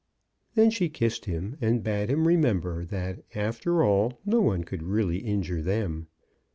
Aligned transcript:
Then 0.55 0.71
she 0.71 0.89
kissed 0.89 1.25
him, 1.25 1.57
and 1.61 1.83
bade 1.83 2.09
him 2.09 2.27
remember 2.27 2.83
that, 2.85 3.19
after 3.35 3.83
all, 3.83 4.19
no 4.25 4.41
one 4.41 4.63
could 4.63 4.81
really 4.81 5.19
injure 5.19 5.61
them. 5.61 6.07